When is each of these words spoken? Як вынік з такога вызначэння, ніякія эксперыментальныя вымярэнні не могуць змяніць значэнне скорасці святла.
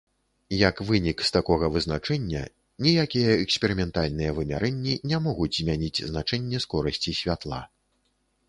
Як 0.59 0.75
вынік 0.89 1.19
з 1.27 1.33
такога 1.35 1.65
вызначэння, 1.75 2.41
ніякія 2.85 3.37
эксперыментальныя 3.43 4.31
вымярэнні 4.39 4.93
не 5.13 5.17
могуць 5.27 5.51
змяніць 5.59 6.03
значэнне 6.15 6.57
скорасці 6.69 7.19
святла. 7.23 7.61